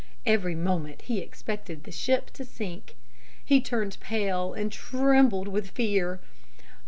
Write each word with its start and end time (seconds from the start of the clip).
Every 0.25 0.55
moment 0.55 1.03
he 1.03 1.19
expected 1.19 1.83
the 1.83 1.91
ship 1.91 2.31
to 2.31 2.43
sink. 2.43 2.95
He 3.45 3.61
turned 3.61 3.99
pale 3.99 4.51
and 4.51 4.71
trembled 4.71 5.47
with 5.47 5.69
fear. 5.69 6.19